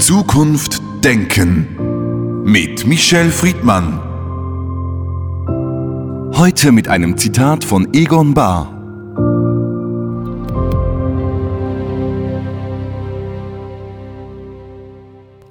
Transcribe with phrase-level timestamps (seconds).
[0.00, 4.00] Zukunft Denken mit Michel Friedmann.
[6.34, 8.72] Heute mit einem Zitat von Egon Bahr.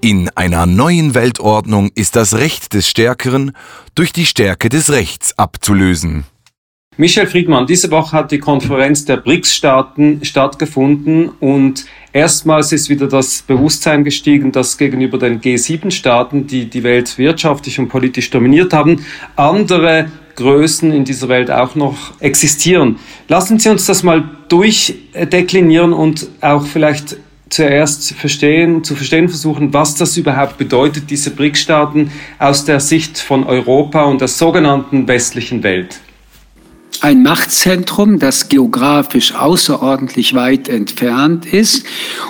[0.01, 3.51] In einer neuen Weltordnung ist das Recht des Stärkeren
[3.93, 6.25] durch die Stärke des Rechts abzulösen.
[6.99, 13.41] Michel Friedmann, diese Woche hat die Konferenz der BRICS-Staaten stattgefunden und erstmals ist wieder das
[13.41, 19.05] Bewusstsein gestiegen, dass gegenüber den G7-Staaten, die die Welt wirtschaftlich und politisch dominiert haben,
[19.37, 22.97] andere Größen in dieser Welt auch noch existieren.
[23.29, 27.15] Lassen Sie uns das mal durchdeklinieren und auch vielleicht
[27.47, 33.45] zuerst verstehen, zu verstehen versuchen, was das überhaupt bedeutet, diese BRICS-Staaten aus der Sicht von
[33.45, 36.01] Europa und der sogenannten westlichen Welt
[37.01, 41.85] ein Machtzentrum, das geografisch außerordentlich weit entfernt ist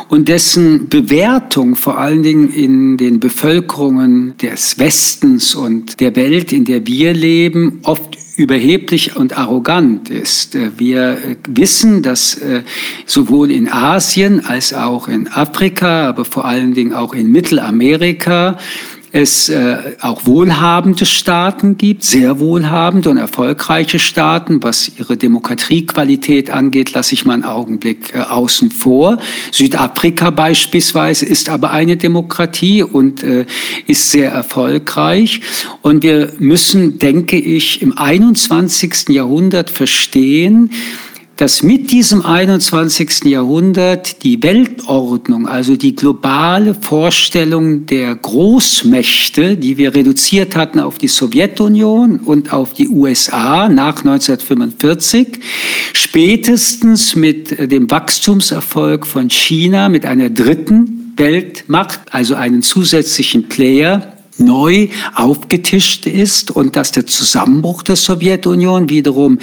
[0.10, 6.66] und dessen Bewertung vor allen Dingen in den Bevölkerungen des Westens und der Welt, in
[6.66, 10.58] der wir leben, oft überheblich und arrogant ist.
[10.78, 12.64] Wir wissen, dass äh,
[13.06, 18.58] sowohl in Asien als auch in Afrika, aber vor allen Dingen auch in Mittelamerika
[19.12, 24.62] es äh, auch wohlhabende Staaten gibt, sehr wohlhabende und erfolgreiche Staaten.
[24.62, 29.18] Was ihre Demokratiequalität angeht, lasse ich mal einen Augenblick äh, außen vor.
[29.52, 33.46] Südafrika beispielsweise ist aber eine Demokratie und äh,
[33.88, 35.42] ist sehr erfolgreich.
[35.82, 39.10] Und wir müssen, denke ich, im 21.
[39.10, 40.72] Jahrhundert verstehen,
[41.40, 43.24] dass mit diesem 21.
[43.24, 51.08] Jahrhundert die Weltordnung, also die globale Vorstellung der Großmächte, die wir reduziert hatten auf die
[51.08, 55.40] Sowjetunion und auf die USA nach 1945,
[55.94, 64.90] spätestens mit dem Wachstumserfolg von China, mit einer dritten Weltmacht, also einen zusätzlichen Player, neu
[65.16, 69.40] aufgetischt ist und dass der Zusammenbruch der Sowjetunion wiederum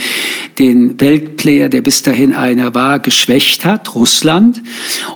[0.58, 4.62] den Weltplayer, der bis dahin einer war, geschwächt hat, Russland.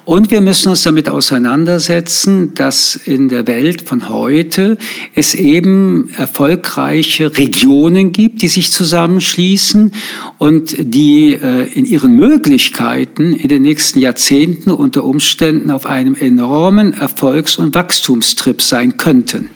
[0.04, 4.76] Und wir müssen uns damit auseinandersetzen, dass in der Welt von heute
[5.14, 9.92] es eben erfolgreiche Regionen gibt, die sich zusammenschließen
[10.38, 16.92] und die äh, in ihren Möglichkeiten in den nächsten Jahrzehnten unter Umständen auf einem enormen
[16.92, 19.50] Erfolgs- und Wachstumstrip sein könnten.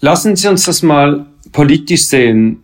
[0.00, 2.62] Lassen Sie uns das mal politisch sehen.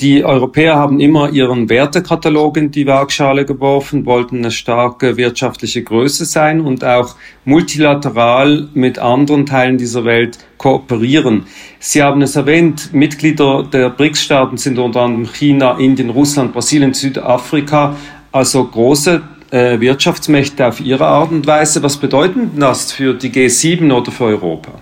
[0.00, 6.26] Die Europäer haben immer ihren Wertekatalog in die Waagschale geworfen, wollten eine starke wirtschaftliche Größe
[6.26, 7.14] sein und auch
[7.46, 11.46] multilateral mit anderen Teilen dieser Welt kooperieren.
[11.78, 17.96] Sie haben es erwähnt, Mitglieder der BRICS-Staaten sind unter anderem China, Indien, Russland, Brasilien, Südafrika,
[18.30, 19.22] also große
[19.52, 21.82] äh, Wirtschaftsmächte auf ihre Art und Weise.
[21.82, 24.72] Was bedeutet das für die G7 oder für Europa?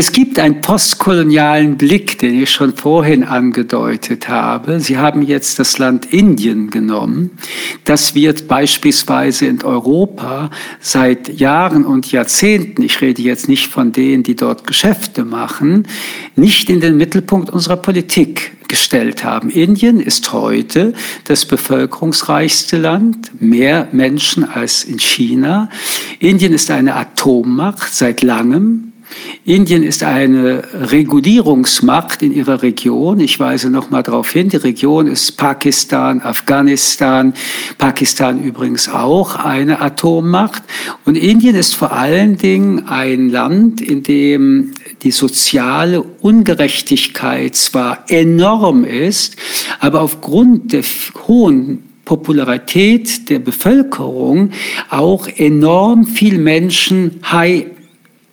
[0.00, 4.78] Es gibt einen postkolonialen Blick, den ich schon vorhin angedeutet habe.
[4.78, 7.32] Sie haben jetzt das Land Indien genommen.
[7.82, 14.22] Das wird beispielsweise in Europa seit Jahren und Jahrzehnten, ich rede jetzt nicht von denen,
[14.22, 15.88] die dort Geschäfte machen,
[16.36, 19.50] nicht in den Mittelpunkt unserer Politik gestellt haben.
[19.50, 20.94] Indien ist heute
[21.24, 25.68] das bevölkerungsreichste Land, mehr Menschen als in China.
[26.20, 28.92] Indien ist eine Atommacht seit langem.
[29.44, 33.20] Indien ist eine Regulierungsmacht in ihrer Region.
[33.20, 37.32] Ich weise noch mal darauf hin, die Region ist Pakistan, Afghanistan,
[37.78, 40.62] Pakistan übrigens auch eine Atommacht.
[41.06, 48.84] Und Indien ist vor allen Dingen ein Land, in dem die soziale Ungerechtigkeit zwar enorm
[48.84, 49.36] ist,
[49.80, 50.82] aber aufgrund der
[51.26, 54.50] hohen Popularität der Bevölkerung
[54.88, 57.66] auch enorm viel Menschen high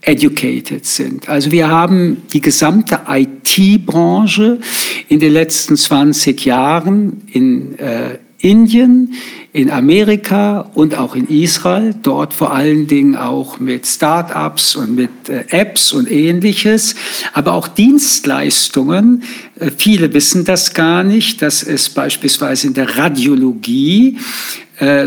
[0.06, 1.28] educated sind.
[1.28, 4.60] Also wir haben die gesamte IT-Branche
[5.10, 9.14] in den letzten 20 Jahren in äh, Indien,
[9.54, 15.30] in Amerika und auch in Israel, dort vor allen Dingen auch mit Start-ups und mit
[15.30, 16.96] äh, Apps und ähnliches,
[17.34, 19.24] aber auch Dienstleistungen.
[19.60, 24.18] Äh, viele wissen das gar nicht, dass es beispielsweise in der Radiologie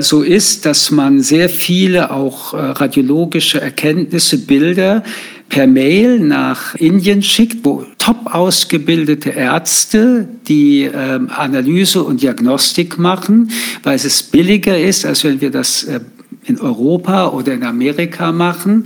[0.00, 5.02] so ist, dass man sehr viele auch äh, radiologische Erkenntnisse, Bilder
[5.48, 13.50] per Mail nach Indien schickt, wo top ausgebildete Ärzte die ähm, Analyse und Diagnostik machen,
[13.82, 16.00] weil es billiger ist, als wenn wir das äh,
[16.48, 18.84] in Europa oder in Amerika machen.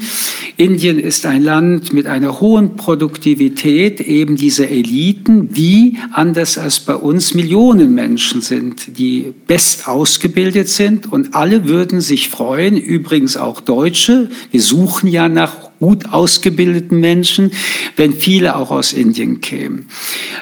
[0.57, 6.95] Indien ist ein Land mit einer hohen Produktivität eben dieser Eliten, die anders als bei
[6.95, 13.61] uns Millionen Menschen sind, die best ausgebildet sind und alle würden sich freuen, übrigens auch
[13.61, 14.29] Deutsche.
[14.51, 17.51] Wir suchen ja nach gut ausgebildeten Menschen,
[17.97, 19.87] wenn viele auch aus Indien kämen.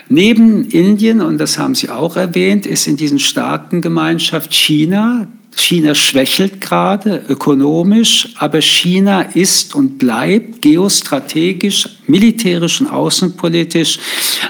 [0.08, 5.28] Neben Indien, und das haben Sie auch erwähnt, ist in diesen Staatengemeinschaft China,
[5.60, 13.98] China schwächelt gerade ökonomisch, aber China ist und bleibt geostrategisch, militärisch und außenpolitisch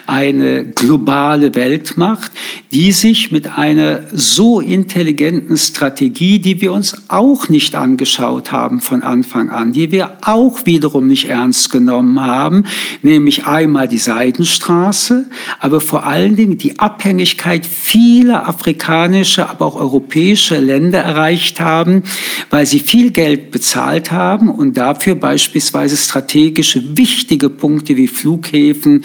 [0.06, 2.32] eine globale Weltmacht,
[2.72, 9.02] die sich mit einer so intelligenten Strategie, die wir uns auch nicht angeschaut haben von
[9.02, 12.64] Anfang an, die wir auch wiederum nicht ernst genommen haben,
[13.02, 15.26] nämlich einmal die Seidenstraße,
[15.58, 22.04] aber vor allen Dingen die Abhängigkeit vieler afrikanischer, aber auch europäischer Länder erreicht haben,
[22.50, 29.04] weil sie viel Geld bezahlt haben und dafür beispielsweise strategische wichtige Punkte wie Flughäfen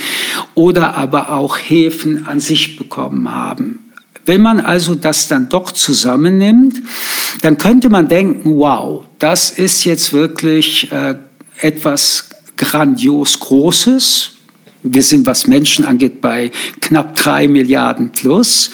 [0.53, 3.91] oder aber auch Häfen an sich bekommen haben.
[4.25, 6.81] Wenn man also das dann doch zusammennimmt,
[7.41, 11.15] dann könnte man denken, wow, das ist jetzt wirklich äh,
[11.61, 14.31] etwas grandios Großes.
[14.81, 16.51] Wir sind, was Menschen angeht, bei
[16.81, 18.71] knapp drei Milliarden plus.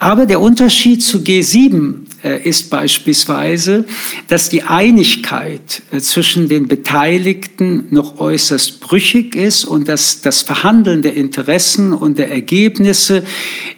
[0.00, 3.84] Aber der Unterschied zu G7 äh, ist beispielsweise,
[4.28, 11.02] dass die Einigkeit äh, zwischen den Beteiligten noch äußerst brüchig ist und dass das Verhandeln
[11.02, 13.24] der Interessen und der Ergebnisse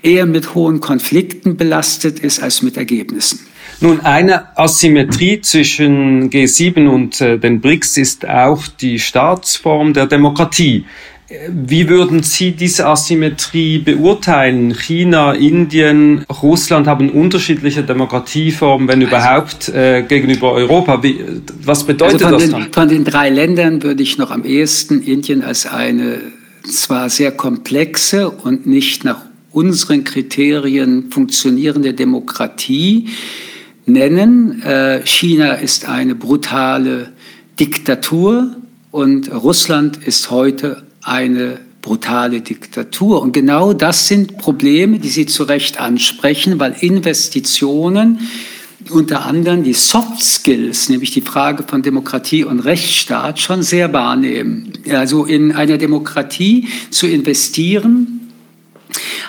[0.03, 3.41] eher mit hohen Konflikten belastet ist als mit Ergebnissen.
[3.81, 10.87] Nun, eine Asymmetrie zwischen G7 und äh, den BRICS ist auch die Staatsform der Demokratie.
[11.29, 14.73] Wie würden Sie diese Asymmetrie beurteilen?
[14.73, 21.03] China, Indien, Russland haben unterschiedliche Demokratieformen, wenn überhaupt, äh, gegenüber Europa.
[21.03, 21.19] Wie,
[21.65, 22.73] was bedeutet also das den, dann?
[22.73, 26.21] Von den drei Ländern würde ich noch am ehesten Indien als eine
[26.63, 33.09] zwar sehr komplexe und nicht nach unseren Kriterien funktionierende Demokratie
[33.85, 34.63] nennen.
[34.63, 37.13] Äh, China ist eine brutale
[37.59, 38.55] Diktatur
[38.93, 43.23] und Russland ist heute eine brutale Diktatur.
[43.23, 48.29] Und genau das sind Probleme, die Sie zu Recht ansprechen, weil Investitionen,
[48.91, 54.73] unter anderem die Soft Skills, nämlich die Frage von Demokratie und Rechtsstaat, schon sehr wahrnehmen.
[54.91, 58.33] Also in einer Demokratie zu investieren,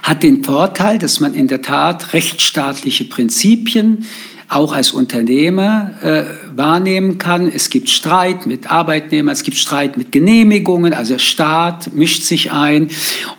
[0.02, 4.06] hat den Vorteil, dass man in der Tat rechtsstaatliche Prinzipien
[4.50, 6.24] auch als Unternehmer äh,
[6.56, 7.52] wahrnehmen kann.
[7.54, 12.52] Es gibt Streit mit Arbeitnehmern, es gibt Streit mit Genehmigungen, also der Staat mischt sich
[12.52, 12.90] ein.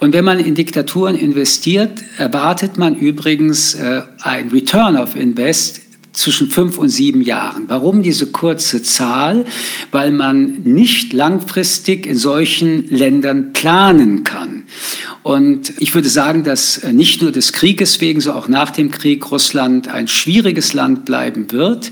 [0.01, 5.88] Und wenn man in Diktaturen investiert, erwartet man übrigens äh, ein Return of Invest
[6.19, 7.65] zwischen fünf und sieben Jahren.
[7.69, 9.45] Warum diese kurze Zahl?
[9.91, 14.65] Weil man nicht langfristig in solchen Ländern planen kann.
[15.23, 19.31] Und ich würde sagen, dass nicht nur des Krieges wegen, so auch nach dem Krieg
[19.31, 21.91] Russland ein schwieriges Land bleiben wird.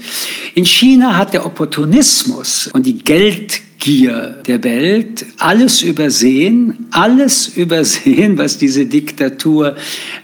[0.55, 8.38] In China hat der Opportunismus und die Geld Gier der Welt, alles übersehen, alles übersehen,
[8.38, 9.76] was diese Diktatur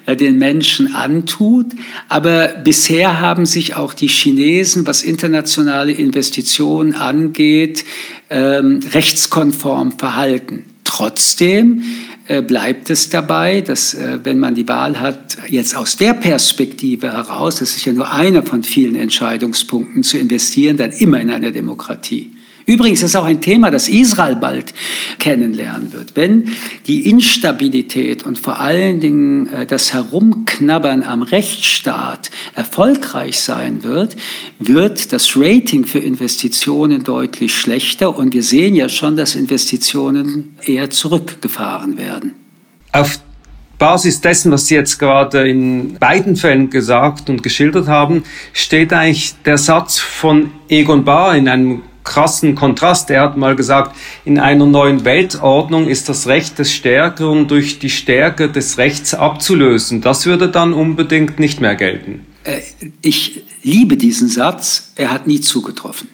[0.06, 1.66] äh, den Menschen antut.
[2.08, 7.84] Aber bisher haben sich auch die Chinesen, was internationale Investitionen angeht,
[8.30, 10.64] ähm, rechtskonform verhalten.
[10.84, 11.82] Trotzdem
[12.28, 17.12] äh, bleibt es dabei, dass äh, wenn man die Wahl hat, jetzt aus der Perspektive
[17.12, 21.50] heraus, das ist ja nur einer von vielen Entscheidungspunkten, zu investieren, dann immer in einer
[21.50, 22.32] Demokratie.
[22.66, 24.72] Übrigens ist auch ein Thema, das Israel bald
[25.18, 26.14] kennenlernen wird.
[26.14, 26.52] Wenn
[26.86, 34.16] die Instabilität und vor allen Dingen äh, das Herumknabbern am Rechtsstaat erfolgreich sein wird,
[34.58, 40.90] wird das Rating für Investitionen deutlich schlechter und wir sehen ja schon, dass Investitionen eher
[40.90, 42.34] zurückgefahren werden.
[42.92, 43.20] Auf
[43.82, 48.22] Basis dessen, was Sie jetzt gerade in beiden Fällen gesagt und geschildert haben,
[48.52, 53.10] steht eigentlich der Satz von Egon Bahr in einem krassen Kontrast.
[53.10, 57.90] Er hat mal gesagt, in einer neuen Weltordnung ist das Recht des Stärkeren durch die
[57.90, 60.00] Stärke des Rechts abzulösen.
[60.00, 62.26] Das würde dann unbedingt nicht mehr gelten.
[62.44, 62.60] Äh,
[63.00, 64.92] ich liebe diesen Satz.
[64.96, 66.08] Er hat nie zugetroffen.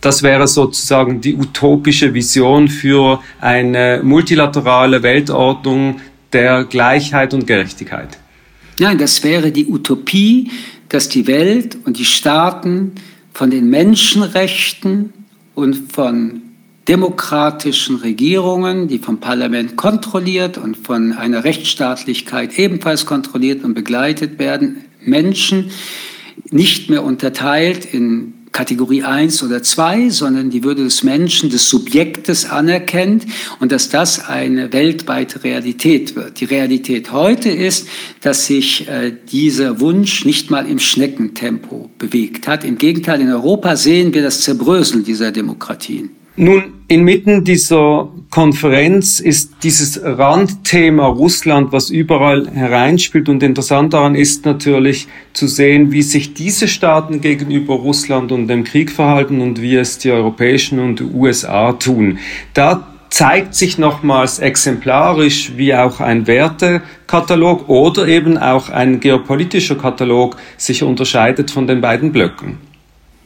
[0.00, 6.00] Das wäre sozusagen die utopische Vision für eine multilaterale Weltordnung
[6.32, 8.18] der Gleichheit und Gerechtigkeit.
[8.78, 10.50] Nein, das wäre die Utopie,
[10.88, 12.92] dass die Welt und die Staaten
[13.34, 15.12] von den Menschenrechten
[15.54, 16.42] und von
[16.88, 24.84] demokratischen Regierungen, die vom Parlament kontrolliert und von einer Rechtsstaatlichkeit ebenfalls kontrolliert und begleitet werden,
[25.00, 25.70] Menschen
[26.50, 32.48] nicht mehr unterteilt in Kategorie 1 oder 2, sondern die Würde des Menschen, des Subjektes
[32.48, 33.26] anerkennt
[33.58, 36.40] und dass das eine weltweite Realität wird.
[36.40, 37.88] Die Realität heute ist,
[38.20, 42.62] dass sich äh, dieser Wunsch nicht mal im Schneckentempo bewegt hat.
[42.64, 46.10] Im Gegenteil, in Europa sehen wir das Zerbröseln dieser Demokratien.
[46.36, 53.28] Nun, inmitten dieser Konferenz ist dieses Randthema Russland, was überall hereinspielt.
[53.28, 58.64] Und interessant daran ist natürlich zu sehen, wie sich diese Staaten gegenüber Russland und dem
[58.64, 62.18] Krieg verhalten und wie es die europäischen und die USA tun.
[62.54, 70.36] Da zeigt sich nochmals exemplarisch, wie auch ein Wertekatalog oder eben auch ein geopolitischer Katalog
[70.56, 72.73] sich unterscheidet von den beiden Blöcken.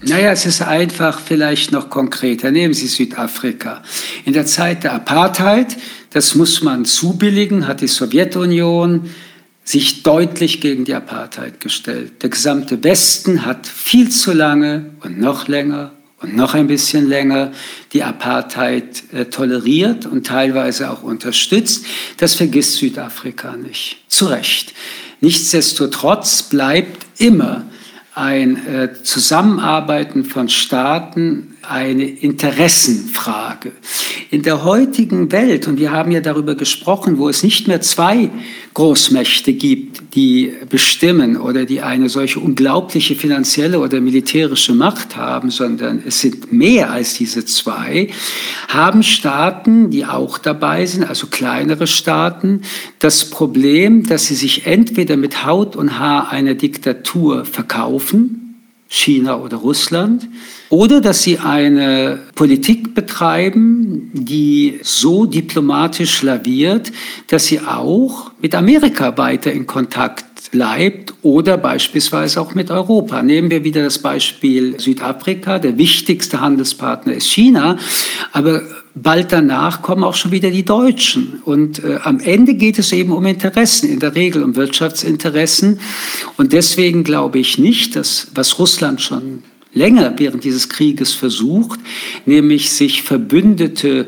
[0.01, 2.53] Naja, es ist einfach vielleicht noch konkreter.
[2.53, 3.83] Nehmen Sie Südafrika.
[4.25, 5.77] In der Zeit der Apartheid,
[6.11, 9.11] das muss man zubilligen, hat die Sowjetunion
[9.65, 12.23] sich deutlich gegen die Apartheid gestellt.
[12.23, 15.91] Der gesamte Westen hat viel zu lange und noch länger
[16.23, 17.53] und noch ein bisschen länger
[17.93, 21.85] die Apartheid äh, toleriert und teilweise auch unterstützt.
[22.19, 23.99] Das vergisst Südafrika nicht.
[24.09, 24.75] Zu Recht.
[25.21, 27.65] Nichtsdestotrotz bleibt immer
[28.19, 33.71] ein äh, Zusammenarbeiten von Staaten eine Interessenfrage.
[34.31, 38.31] In der heutigen Welt, und wir haben ja darüber gesprochen, wo es nicht mehr zwei
[38.75, 46.03] Großmächte gibt, die bestimmen oder die eine solche unglaubliche finanzielle oder militärische Macht haben, sondern
[46.07, 48.09] es sind mehr als diese zwei,
[48.69, 52.63] haben Staaten, die auch dabei sind, also kleinere Staaten,
[52.99, 58.48] das Problem, dass sie sich entweder mit Haut und Haar einer Diktatur verkaufen,
[58.89, 60.27] China oder Russland,
[60.71, 66.91] oder dass sie eine Politik betreiben, die so diplomatisch laviert,
[67.27, 73.23] dass sie auch mit Amerika weiter in Kontakt bleibt oder beispielsweise auch mit Europa.
[73.23, 75.59] Nehmen wir wieder das Beispiel Südafrika.
[75.59, 77.77] Der wichtigste Handelspartner ist China,
[78.33, 78.63] aber
[79.03, 81.41] bald danach kommen auch schon wieder die Deutschen.
[81.45, 85.81] Und äh, am Ende geht es eben um Interessen, in der Regel um Wirtschaftsinteressen.
[86.37, 91.81] Und deswegen glaube ich nicht, dass was Russland schon länger während dieses Krieges versucht,
[92.27, 94.07] nämlich sich Verbündete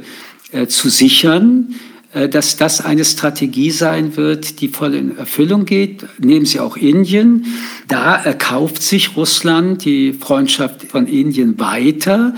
[0.53, 1.75] äh, zu sichern,
[2.13, 6.05] äh, dass das eine Strategie sein wird, die voll in Erfüllung geht.
[6.19, 7.47] Nehmen Sie auch Indien.
[7.89, 12.35] Da erkauft sich Russland die Freundschaft von Indien weiter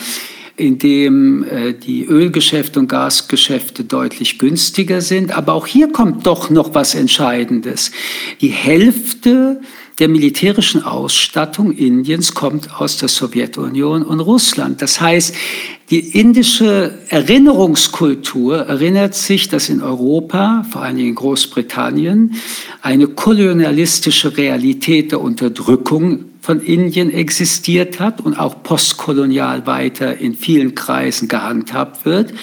[0.62, 5.37] indem äh, die Ölgeschäfte und Gasgeschäfte deutlich günstiger sind.
[5.37, 7.90] Aber auch hier kommt doch noch was Entscheidendes.
[8.40, 9.61] Die Hälfte
[9.99, 14.81] der militärischen Ausstattung Indiens kommt aus der Sowjetunion und Russland.
[14.81, 15.35] Das heißt,
[15.90, 22.37] die indische Erinnerungskultur erinnert sich, dass in Europa, vor Dingen in Großbritannien,
[22.81, 30.75] eine kolonialistische Realität der Unterdrückung von Indien existiert hat und auch postkolonial weiter in vielen
[30.75, 32.35] Kreisen gehandhabt wird.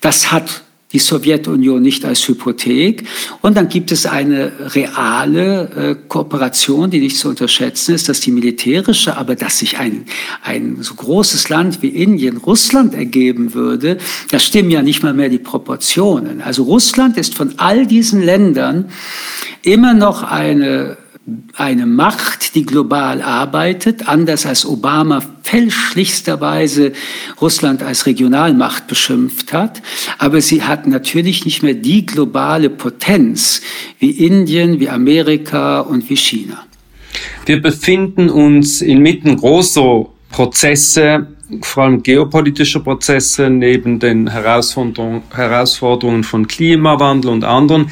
[0.00, 0.62] Das hat
[0.92, 3.04] die Sowjetunion nicht als Hypothek.
[3.42, 8.30] Und dann gibt es eine reale äh, Kooperation, die nicht zu unterschätzen ist, dass die
[8.30, 10.06] militärische, aber dass sich ein,
[10.42, 13.98] ein so großes Land wie Indien Russland ergeben würde,
[14.30, 16.40] da stimmen ja nicht mal mehr die Proportionen.
[16.40, 18.86] Also Russland ist von all diesen Ländern
[19.62, 20.96] immer noch eine
[21.56, 26.92] eine Macht, die global arbeitet, anders als Obama fälschlichsterweise
[27.40, 29.82] Russland als Regionalmacht beschimpft hat.
[30.18, 33.60] Aber sie hat natürlich nicht mehr die globale Potenz
[33.98, 36.64] wie Indien, wie Amerika und wie China.
[37.44, 41.26] Wir befinden uns inmitten großer Prozesse,
[41.62, 47.90] vor allem geopolitischer Prozesse, neben den Herausforderungen von Klimawandel und anderen.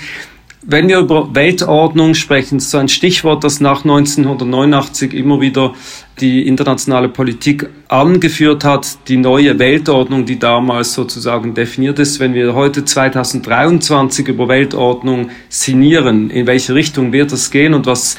[0.67, 5.75] Wenn wir über Weltordnung sprechen, so ein Stichwort, das nach 1989 immer wieder
[6.21, 12.19] die internationale Politik angeführt hat, die neue Weltordnung, die damals sozusagen definiert ist.
[12.19, 18.17] Wenn wir heute 2023 über Weltordnung sinnieren, in welche Richtung wird es gehen und was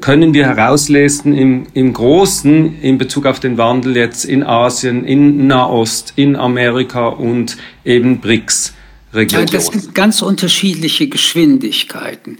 [0.00, 5.48] können wir herauslesen im, im Großen in Bezug auf den Wandel jetzt in Asien, in
[5.48, 8.74] Nahost, in Amerika und eben BRICS?
[9.12, 9.46] Region.
[9.46, 12.38] Das sind ganz unterschiedliche Geschwindigkeiten.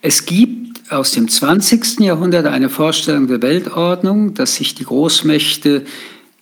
[0.00, 2.00] Es gibt aus dem 20.
[2.00, 5.84] Jahrhundert eine Vorstellung der Weltordnung, dass sich die Großmächte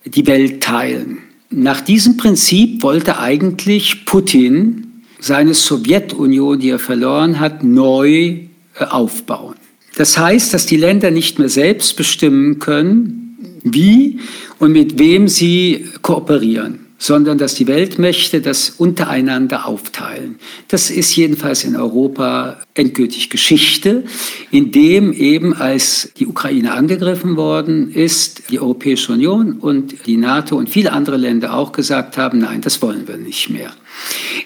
[0.05, 1.19] die Welt teilen.
[1.51, 9.57] Nach diesem Prinzip wollte eigentlich Putin seine Sowjetunion, die er verloren hat, neu äh, aufbauen.
[9.97, 14.21] Das heißt, dass die Länder nicht mehr selbst bestimmen können, wie
[14.59, 20.39] und mit wem sie kooperieren sondern dass die Weltmächte das untereinander aufteilen.
[20.69, 24.05] Das ist jedenfalls in Europa endgültig Geschichte,
[24.51, 30.71] indem eben als die Ukraine angegriffen worden ist, die Europäische Union und die NATO und
[30.71, 33.73] viele andere Länder auch gesagt haben, nein, das wollen wir nicht mehr.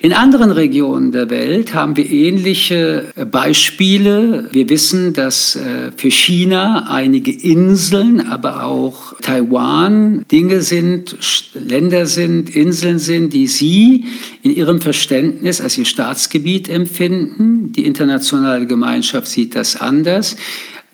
[0.03, 4.49] In anderen Regionen der Welt haben wir ähnliche Beispiele.
[4.51, 11.17] Wir wissen, dass äh, für China einige Inseln, aber auch Taiwan Dinge sind,
[11.55, 14.07] Länder sind, Inseln sind, die Sie
[14.43, 17.73] in Ihrem Verständnis als Ihr Staatsgebiet empfinden.
[17.73, 20.37] Die internationale Gemeinschaft sieht das anders.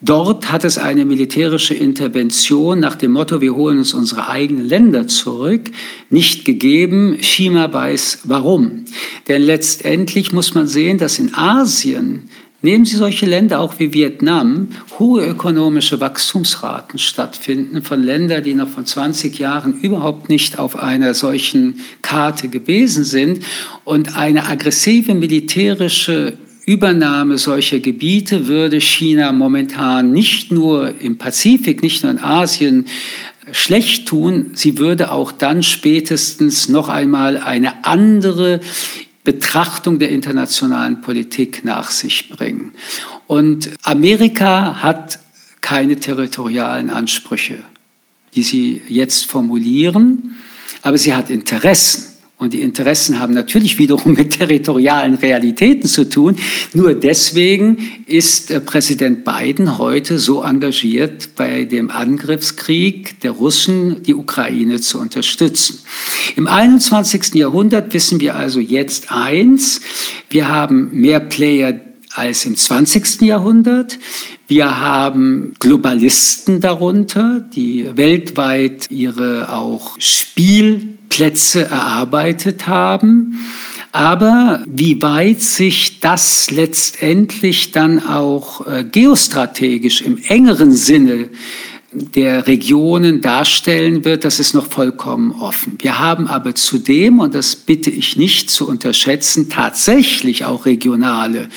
[0.03, 5.09] Dort hat es eine militärische Intervention nach dem Motto, wir holen uns unsere eigenen Länder
[5.09, 5.71] zurück,
[6.11, 7.17] nicht gegeben.
[7.19, 8.85] China weiß warum.
[9.26, 12.29] Denn letztendlich muss man sehen, dass in Asien
[12.62, 18.69] Nehmen Sie solche Länder auch wie Vietnam, hohe ökonomische Wachstumsraten stattfinden von Ländern, die noch
[18.71, 23.45] von 20 Jahren überhaupt nicht auf einer solchen Karte gewesen sind
[23.85, 32.02] und eine aggressive militärische Übernahme solcher Gebiete würde China momentan nicht nur im Pazifik, nicht
[32.02, 32.87] nur in Asien
[33.52, 38.61] schlecht tun, sie würde auch dann spätestens noch einmal eine andere
[39.23, 42.73] Betrachtung der internationalen Politik nach sich bringen.
[43.28, 45.20] Und Amerika hat
[45.61, 47.58] keine territorialen Ansprüche,
[48.35, 50.35] die sie jetzt formulieren,
[50.82, 52.15] aber sie hat Interessen.
[52.38, 56.37] Und die Interessen haben natürlich wiederum mit territorialen Realitäten zu tun.
[56.75, 64.14] Nur deswegen ist äh, Präsident Biden heute so engagiert, bei dem Angriffskrieg der Russen die
[64.14, 65.78] Ukraine zu unterstützen.
[66.37, 67.35] Im 21.
[67.35, 69.81] Jahrhundert wissen wir also jetzt eins,
[70.28, 71.81] wir haben mehr Player
[72.14, 73.23] als im 20.
[73.23, 73.99] Jahrhundert.
[74.49, 79.99] Wir haben Globalisten darunter, die weltweit ihre auch
[81.16, 83.38] Spielplätze erarbeitet haben.
[83.92, 91.30] Aber wie weit sich das letztendlich dann auch äh, geostrategisch im engeren Sinne
[91.92, 95.78] der Regionen darstellen wird, das ist noch vollkommen offen.
[95.78, 101.49] Wir haben aber zudem, und das bitte ich nicht zu unterschätzen, tatsächlich auch regionale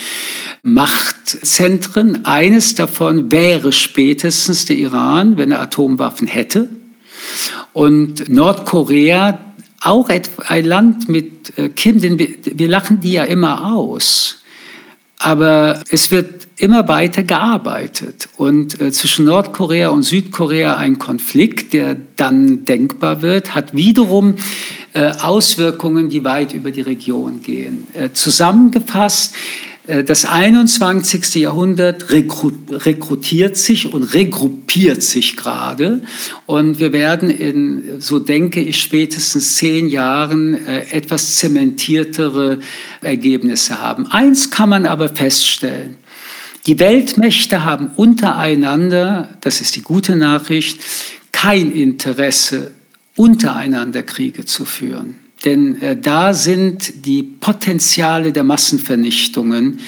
[0.63, 2.23] Machtzentren.
[2.23, 6.69] Eines davon wäre spätestens der Iran, wenn er Atomwaffen hätte.
[7.73, 9.39] Und Nordkorea,
[9.81, 14.41] auch ein Land mit äh, Kim, denn wir, lachen die ja immer aus.
[15.17, 18.29] Aber es wird immer weiter gearbeitet.
[18.37, 24.35] Und äh, zwischen Nordkorea und Südkorea ein Konflikt, der dann denkbar wird, hat wiederum
[24.93, 27.87] äh, Auswirkungen, die weit über die Region gehen.
[28.13, 29.35] Zusammengefasst,
[30.03, 31.35] das 21.
[31.35, 36.03] Jahrhundert rekrutiert sich und regruppiert sich gerade.
[36.45, 42.59] Und wir werden in, so denke ich, spätestens zehn Jahren äh, etwas zementiertere
[43.01, 44.05] Ergebnisse haben.
[44.07, 45.95] Eins kann man aber feststellen.
[46.67, 50.81] Die Weltmächte haben untereinander, das ist die gute Nachricht,
[51.31, 52.71] kein Interesse,
[53.15, 55.15] untereinander Kriege zu führen.
[55.45, 59.79] Denn äh, da sind die Potenziale der Massenvernichtungen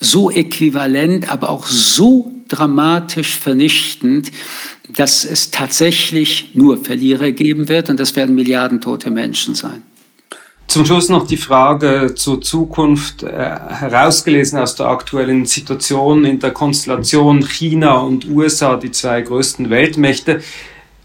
[0.00, 4.32] so äquivalent, aber auch so dramatisch vernichtend,
[4.88, 9.82] dass es tatsächlich nur Verlierer geben wird und das werden Milliarden tote Menschen sein.
[10.66, 16.52] Zum Schluss noch die Frage zur Zukunft, äh, herausgelesen aus der aktuellen Situation in der
[16.52, 20.42] Konstellation China und USA, die zwei größten Weltmächte.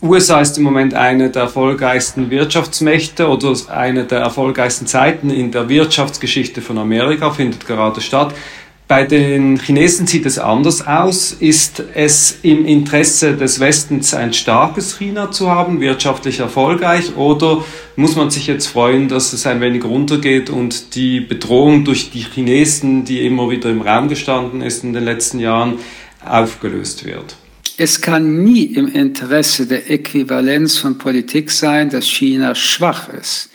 [0.01, 5.69] USA ist im Moment eine der erfolgreichsten Wirtschaftsmächte oder eine der erfolgreichsten Zeiten in der
[5.69, 8.35] Wirtschaftsgeschichte von Amerika findet gerade statt.
[8.87, 11.31] Bei den Chinesen sieht es anders aus.
[11.31, 17.63] Ist es im Interesse des Westens ein starkes China zu haben, wirtschaftlich erfolgreich, oder
[17.95, 22.25] muss man sich jetzt freuen, dass es ein wenig runtergeht und die Bedrohung durch die
[22.31, 25.79] Chinesen, die immer wieder im Raum gestanden ist in den letzten Jahren,
[26.23, 27.37] aufgelöst wird?
[27.77, 33.49] Es kann nie im Interesse der Äquivalenz von Politik sein, dass China schwach ist.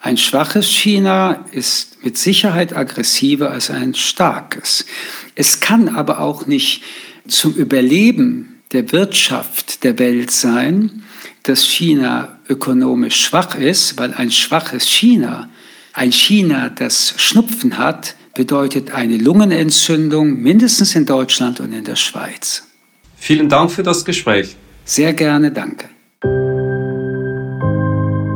[0.00, 4.86] Ein schwaches China ist mit Sicherheit aggressiver als ein starkes.
[5.34, 6.82] Es kann aber auch nicht
[7.28, 11.04] zum Überleben der Wirtschaft der Welt sein,
[11.42, 15.50] dass China ökonomisch schwach ist, weil ein schwaches China,
[15.92, 22.64] ein China, das Schnupfen hat, bedeutet eine Lungenentzündung mindestens in Deutschland und in der Schweiz.
[23.24, 24.56] Vielen Dank für das Gespräch.
[24.84, 25.88] Sehr gerne, danke.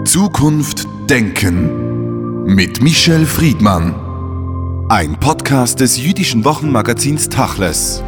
[0.04, 3.96] Zukunft Denken mit Michel Friedmann.
[4.88, 8.04] Ein Podcast des jüdischen Wochenmagazins Tachles.